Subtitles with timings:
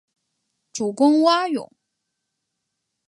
[0.73, 1.71] 主攻蛙泳。